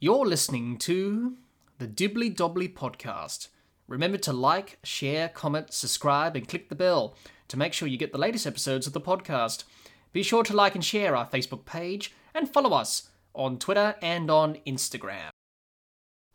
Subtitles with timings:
[0.00, 1.38] You're listening to
[1.78, 3.48] the Dibbly Dobbly podcast.
[3.88, 7.16] Remember to like, share, comment, subscribe, and click the bell
[7.48, 9.64] to make sure you get the latest episodes of the podcast.
[10.12, 14.30] Be sure to like and share our Facebook page and follow us on Twitter and
[14.30, 15.30] on Instagram.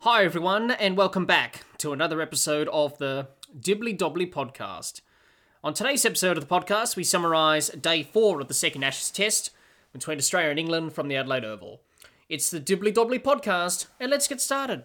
[0.00, 3.28] Hi, everyone, and welcome back to another episode of the
[3.58, 5.00] Dibbly Dobbly podcast.
[5.62, 9.52] On today's episode of the podcast, we summarise day four of the second Ashes Test
[9.90, 11.80] between Australia and England from the Adelaide Oval.
[12.26, 14.84] It's the Dibbly Dobbly podcast, and let's get started.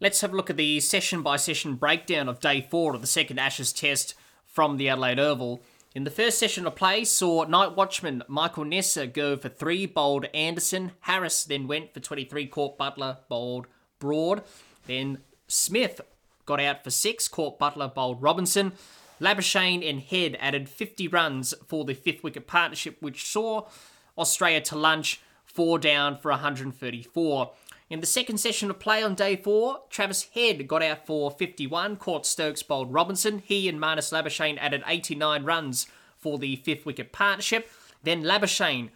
[0.00, 3.06] Let's have a look at the session by session breakdown of day four of the
[3.06, 5.62] second Ashes Test from the Adelaide Oval.
[5.94, 10.26] In the first session of play, saw night watchman Michael Neser go for three, bowled
[10.34, 10.92] Anderson.
[11.00, 13.66] Harris then went for 23, caught Buttler, bowled
[13.98, 14.42] Broad.
[14.86, 16.02] Then Smith
[16.44, 18.72] got out for six, caught Buttler, bowled Robinson.
[19.22, 23.66] Labuschagne and Head added 50 runs for the fifth wicket partnership, which saw
[24.18, 27.52] Australia to lunch four down for 134.
[27.88, 31.96] In the second session of play on day four, Travis Head got out for 51,
[31.96, 33.42] caught Stokes bowled Robinson.
[33.44, 37.70] He and Marnus Labuschagne added 89 runs for the fifth wicket partnership.
[38.02, 38.90] Then Labuschagne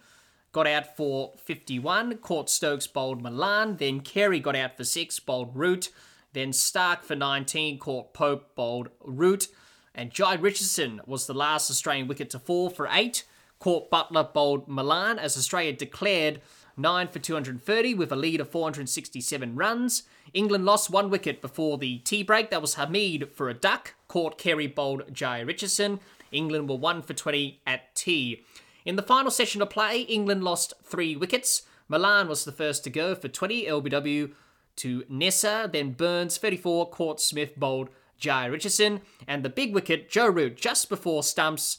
[0.51, 3.77] got out for 51, caught Stokes bowled Malan.
[3.77, 5.89] Then Carey got out for 6, bowled Root.
[6.33, 9.47] Then Starc for 19, caught Pope bowled Root.
[9.95, 13.23] And Jhye Richardson was the last Australian wicket to fall for 8,
[13.61, 16.41] caught Buttler bowled Malan as Australia declared
[16.77, 20.03] 9 for 230 with a lead of 467 runs.
[20.33, 22.49] England lost one wicket before the tea break.
[22.49, 23.93] That was Hamid for a duck.
[24.07, 25.99] Caught Carey bowled Jhye Richardson.
[26.31, 28.43] England were 1 for 20 at tea.
[28.83, 31.61] In the final session of play, England lost three wickets.
[31.87, 34.31] Malan was the first to go for 20 LBW
[34.77, 40.27] to Neser, then Burns 34, caught Smith bowled Jhye Richardson, and the big wicket, Joe
[40.27, 41.77] Root, just before stumps,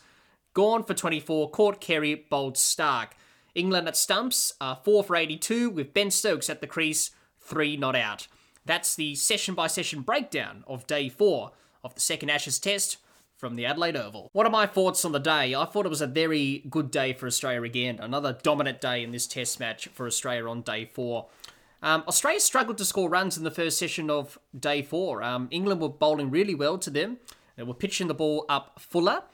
[0.55, 3.09] gone for 24, caught Carey, bowled Starc.
[3.55, 7.97] England at stumps are 4 for 82 with Ben Stokes at the crease, 3 not
[7.97, 8.27] out.
[8.65, 11.51] That's the session by session breakdown of day 4
[11.85, 12.99] of the second Ashes Test
[13.37, 14.31] from the Adelaide Oval.
[14.33, 15.55] What are my thoughts on the day?
[15.55, 17.99] I thought it was a very good day for Australia again.
[17.99, 21.27] Another dominant day in this Test match for Australia on day 4.
[21.83, 25.23] Um, Australia struggled to score runs in the first session of day 4.
[25.25, 27.19] Um, England were bowling really well to them.
[27.57, 29.25] They were pitching the ball up fuller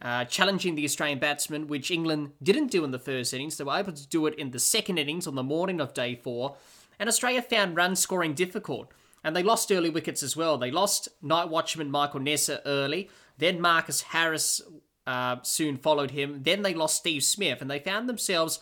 [0.00, 3.56] uh, challenging the Australian batsmen, which England didn't do in the first innings.
[3.56, 6.14] They were able to do it in the second innings on the morning of day
[6.14, 6.56] four,
[6.98, 8.92] and Australia found run scoring difficult.
[9.24, 10.58] And they lost early wickets as well.
[10.58, 14.60] They lost night watchman Michael Neser early, then Marcus Harris
[15.06, 16.42] uh, soon followed him.
[16.44, 18.60] Then they lost Steve Smith, and they found themselves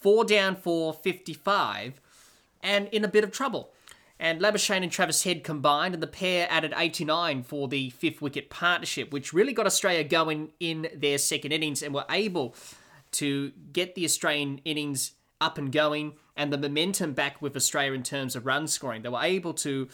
[0.00, 2.00] four down for 55
[2.62, 3.70] and in a bit of trouble
[4.18, 8.48] and Labuschagne and Travis Head combined, and the pair added 89 for the fifth wicket
[8.48, 12.54] partnership, which really got Australia going in their second innings and were able
[13.12, 18.02] to get the Australian innings up and going and the momentum back with Australia in
[18.02, 19.02] terms of run scoring.
[19.02, 19.88] They were able to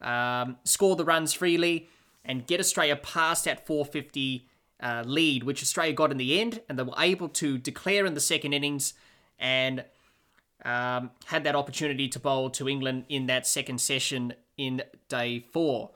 [0.00, 1.88] um, score the runs freely
[2.24, 4.48] and get Australia past that 450
[4.80, 8.14] uh, lead, which Australia got in the end, and they were able to declare in
[8.14, 8.94] the second innings
[9.38, 9.84] and
[10.64, 15.90] um, had that opportunity to bowl to England in that second session in day four.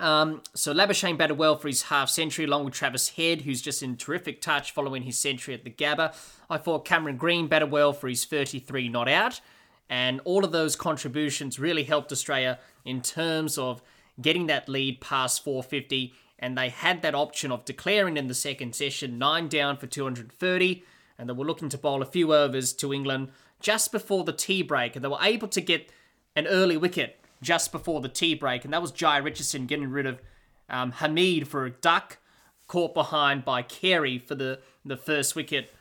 [0.00, 3.82] Um, so Labuschagne batted well for his half century, along with Travis Head, who's just
[3.82, 6.14] in terrific touch following his century at the Gabba.
[6.50, 9.40] I thought Cameron Green batted well for his 33 not out,
[9.88, 13.82] and all of those contributions really helped Australia in terms of
[14.20, 16.12] getting that lead past 450.
[16.38, 20.84] And they had that option of declaring in the second session nine down for 230,
[21.16, 23.28] and they were looking to bowl a few overs to England
[23.60, 25.90] just before the tea break, and they were able to get
[26.36, 30.06] an early wicket just before the tea break, and that was Jhye Richardson getting rid
[30.06, 30.20] of
[30.68, 32.18] um, Hamid for a duck,
[32.66, 35.72] caught behind by Carey for the, the first wicket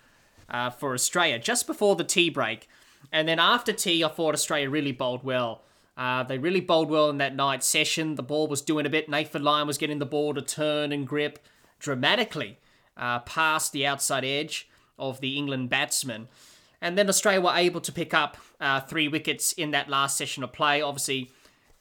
[0.50, 2.68] uh, for Australia, just before the tea break.
[3.12, 5.62] And then after tea, I thought Australia really bowled well.
[5.96, 8.16] Uh, they really bowled well in that night session.
[8.16, 9.08] The ball was doing a bit.
[9.08, 11.40] Nathan Lyon was getting the ball to turn and grip
[11.80, 12.58] dramatically
[12.98, 14.68] uh, past the outside edge
[14.98, 16.28] of the England batsman.
[16.84, 20.44] And then Australia were able to pick up uh, three wickets in that last session
[20.44, 20.82] of play.
[20.82, 21.32] Obviously,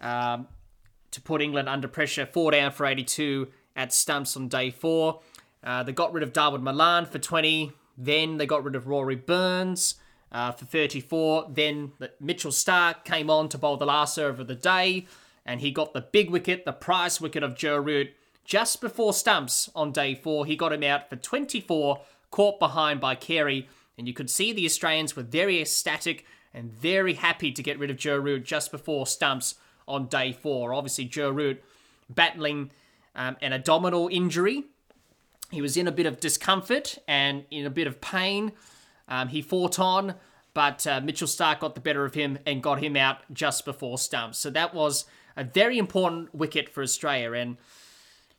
[0.01, 0.47] um,
[1.11, 5.21] to put England under pressure, four down for 82 at stumps on day four.
[5.65, 7.73] Uh, they got rid of Dawid Malan for 20.
[7.99, 9.97] Then they got rid of Rory Burns
[10.31, 11.51] uh, for 34.
[11.53, 11.91] Then
[12.21, 15.09] Mitchell Starc came on to bowl the last over of the day,
[15.45, 18.11] and he got the big wicket, the prize wicket of Joe Root,
[18.45, 20.47] just before stumps on day four.
[20.47, 24.67] He got him out for 24, caught behind by Carey and you could see the
[24.67, 26.25] Australians were very ecstatic
[26.55, 29.55] and very happy to get rid of Joe Root just before stumps
[29.89, 30.75] on day four.
[30.75, 31.63] Obviously, Joe Root
[32.09, 32.71] battling
[33.15, 34.65] um, an abdominal injury.
[35.51, 38.53] He was in a bit of discomfort and in a bit of pain.
[39.09, 40.15] Um, he fought on,
[40.55, 43.99] but uh, Mitchell Starc got the better of him and got him out just before
[43.99, 44.39] stumps.
[44.39, 45.05] So that was
[45.37, 47.57] a very important wicket for Australia, and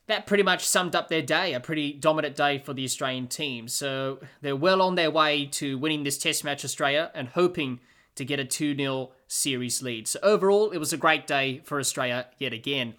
[0.08, 3.68] that pretty much summed up their day, a pretty dominant day for the Australian team.
[3.68, 7.80] So they're well on their way to winning this Test match, Australia, and hoping
[8.16, 10.08] to get a 2 0 series lead.
[10.08, 12.96] So overall, it was a great day for Australia yet again.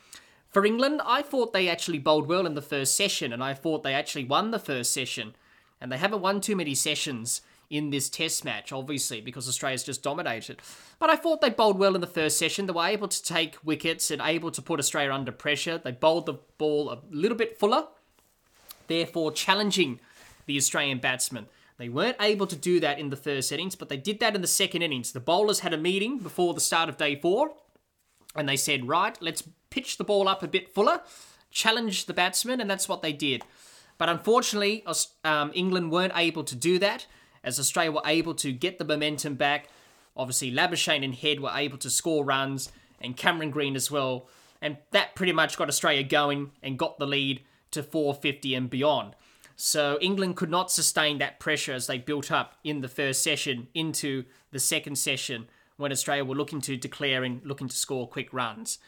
[0.50, 3.82] For England, I thought they actually bowled well in the first session, and I thought
[3.82, 5.34] they actually won the first session.
[5.80, 7.42] And they haven't won too many sessions
[7.76, 10.60] in this test match, obviously, because Australia's just dominated.
[10.98, 12.66] But I thought they bowled well in the first session.
[12.66, 15.78] They were able to take wickets and able to put Australia under pressure.
[15.78, 17.88] They bowled the ball a little bit fuller,
[18.86, 20.00] therefore challenging
[20.46, 21.46] the Australian batsmen.
[21.76, 24.40] They weren't able to do that in the first innings, but they did that in
[24.40, 25.12] the second innings.
[25.12, 27.54] The bowlers had a meeting before the start of day four,
[28.36, 31.00] and they said, right, let's pitch the ball up a bit fuller,
[31.50, 33.42] challenge the batsmen, and that's what they did.
[33.98, 34.84] But unfortunately,
[35.24, 37.06] um, England weren't able to do that
[37.44, 39.68] as Australia were able to get the momentum back.
[40.16, 44.28] Obviously, Labuschagne and Head were able to score runs, and Cameron Green as well.
[44.60, 47.42] And that pretty much got Australia going and got the lead
[47.72, 49.14] to 450 and beyond.
[49.56, 53.68] So England could not sustain that pressure as they built up in the first session
[53.74, 58.32] into the second session when Australia were looking to declare and looking to score quick
[58.32, 58.78] runs.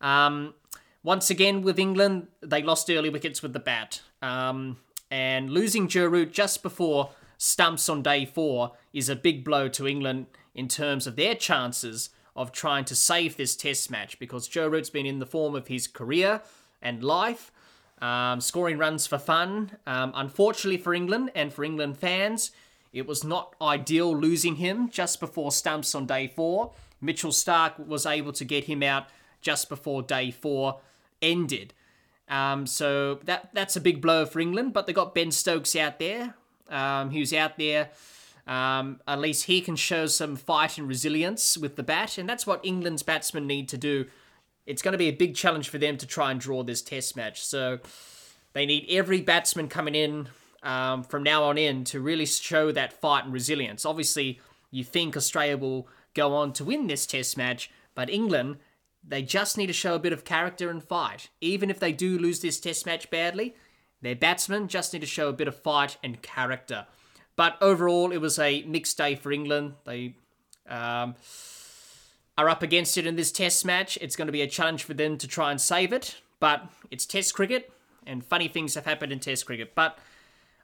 [0.00, 0.54] Um,
[1.02, 4.02] once again, with England, they lost early wickets with the bat.
[4.22, 4.78] Um,
[5.10, 7.10] and losing Root just before
[7.44, 12.08] stumps on day four is a big blow to England in terms of their chances
[12.34, 15.68] of trying to save this test match because Joe Root's been in the form of
[15.68, 16.40] his career
[16.80, 17.52] and life,
[18.00, 19.72] um, scoring runs for fun.
[19.86, 22.50] Um, unfortunately for England and for England fans,
[22.94, 26.72] it was not ideal losing him just before stumps on day four.
[26.98, 29.08] Mitchell Starc was able to get him out
[29.42, 30.80] just before day four
[31.20, 31.74] ended.
[32.26, 35.98] Um, so that that's a big blow for England, but they got Ben Stokes out
[35.98, 36.36] there,
[36.68, 37.90] um, who's out there.
[38.46, 42.46] Um, at least he can show some fight and resilience with the bat, and that's
[42.46, 44.06] what England's batsmen need to do.
[44.66, 47.16] It's going to be a big challenge for them to try and draw this Test
[47.16, 47.44] match.
[47.44, 47.78] So
[48.52, 50.28] they need every batsman coming in
[50.62, 53.84] um, from now on in to really show that fight and resilience.
[53.84, 54.40] Obviously,
[54.70, 58.56] you think Australia will go on to win this Test match, but England
[59.06, 61.28] they just need to show a bit of character and fight.
[61.40, 63.54] Even if they do lose this Test match badly,
[64.04, 66.86] their batsmen just need to show a bit of fight and character.
[67.36, 69.74] But overall, it was a mixed day for England.
[69.84, 70.14] They
[70.68, 71.14] um,
[72.38, 73.98] are up against it in this Test match.
[74.00, 76.20] It's going to be a challenge for them to try and save it.
[76.40, 77.72] But it's Test cricket,
[78.06, 79.74] and funny things have happened in Test cricket.
[79.74, 79.98] But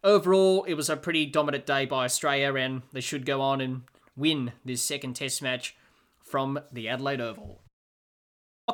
[0.04, 3.82] overall, it was a pretty dominant day by Australia, and they should go on and
[4.16, 5.76] win this second Test match
[6.22, 7.59] from the Adelaide Oval.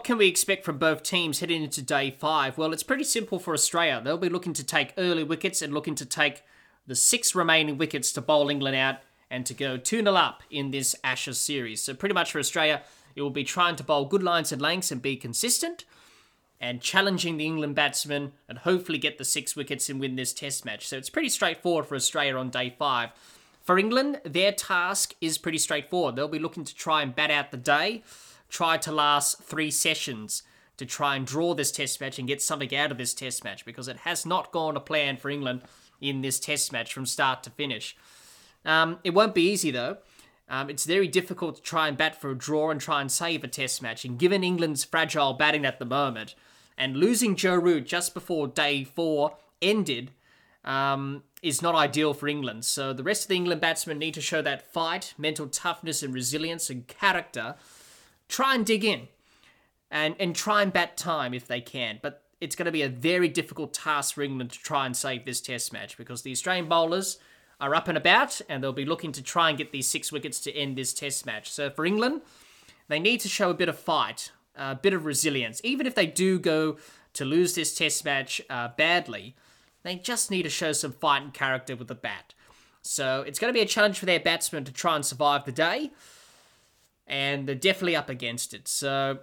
[0.07, 2.57] Can we expect from both teams heading into day five?
[2.57, 4.01] Well, it's pretty simple for Australia.
[4.01, 6.45] They'll be looking to take early wickets and looking to take
[6.87, 8.99] the six remaining wickets to bowl England out
[9.33, 11.83] and to go 2 0 up in this Ashes series.
[11.83, 12.83] So, pretty much for Australia,
[13.17, 15.85] it will be trying to bowl good lines and lengths and be consistent
[16.61, 20.65] and challenging the England batsmen and hopefully get the six wickets and win this test
[20.65, 20.87] match.
[20.87, 23.11] So, it's pretty straightforward for Australia on day five.
[23.65, 26.15] For England, their task is pretty straightforward.
[26.15, 28.05] They'll be looking to try and bat out the day
[28.49, 30.43] tried to last three sessions
[30.77, 33.65] to try and draw this test match and get something out of this test match
[33.65, 35.63] because it has not gone to plan for England
[36.01, 37.97] in this test match from start to finish.
[38.65, 39.99] Um, it won't be easy though.
[40.49, 43.43] Um, it's very difficult to try and bat for a draw and try and save
[43.43, 44.05] a test match.
[44.05, 46.35] And given England's fragile batting at the moment
[46.79, 50.13] and losing Joe Root just before day four ended
[50.65, 52.65] um, is not ideal for England.
[52.65, 56.13] So the rest of the England batsmen need to show that fight, mental toughness, and
[56.15, 57.57] resilience and character
[58.29, 59.09] try and dig in
[59.91, 61.99] and, and try and bat time if they can.
[62.03, 65.25] But it's going to be a very difficult task for England to try and save
[65.25, 67.19] this test match because the Australian bowlers
[67.61, 70.41] are up and about and they'll be looking to try and get these six wickets
[70.41, 71.51] to end this test match.
[71.51, 72.21] So for England,
[72.89, 75.61] they need to show a bit of fight, a bit of resilience.
[75.65, 76.77] Even if they do go
[77.15, 79.35] to lose this test match uh, badly,
[79.83, 82.35] they just need to show some fight and character with the bat.
[82.83, 85.53] So it's going to be a challenge for their batsmen to try and survive the
[85.53, 85.91] day
[87.07, 88.69] and they're definitely up against it.
[88.69, 89.19] So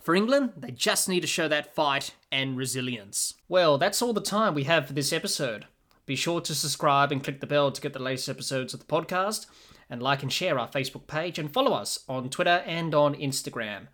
[0.00, 3.34] for England, they just need to show that fight and resilience.
[3.48, 5.66] Well, that's all the time we have for this episode.
[6.06, 8.86] Be sure to subscribe and click the bell to get the latest episodes of the
[8.86, 9.44] podcast,
[9.90, 13.88] and like and share our Facebook page, and follow us on Twitter and on Instagram.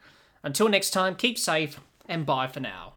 [0.45, 2.93] Until next time, keep safe, and bye for now.